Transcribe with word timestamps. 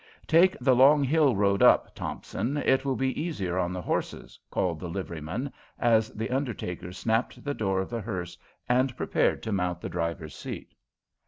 "Take 0.25 0.57
the 0.57 0.75
long 0.75 1.03
hill 1.03 1.35
road 1.35 1.61
up, 1.61 1.93
Thompson, 1.93 2.57
it 2.57 2.83
will 2.83 2.95
be 2.95 3.21
easier 3.21 3.59
on 3.59 3.71
the 3.71 3.83
horses," 3.83 4.39
called 4.49 4.79
the 4.79 4.89
liveryman 4.89 5.53
as 5.77 6.09
the 6.09 6.31
undertaker 6.31 6.91
snapped 6.91 7.43
the 7.43 7.53
door 7.53 7.79
of 7.79 7.91
the 7.91 8.01
hearse 8.01 8.35
and 8.67 8.97
prepared 8.97 9.43
to 9.43 9.51
mount 9.51 9.81
to 9.81 9.81
the 9.87 9.91
driver's 9.91 10.33
seat. 10.35 10.73